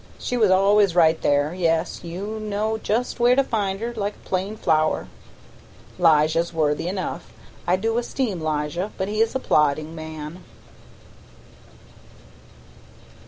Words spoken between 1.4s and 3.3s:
yes, you knew just